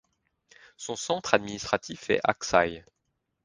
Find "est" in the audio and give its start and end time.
2.09-2.21